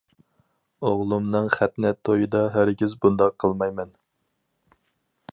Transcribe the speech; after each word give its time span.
ئوغلۇمنىڭ 0.91 1.49
خەتنە 1.55 1.91
تويىدا 2.09 2.41
ھەرگىز 2.55 2.95
بۇنداق 3.03 3.35
قىلمايمەن. 3.43 3.93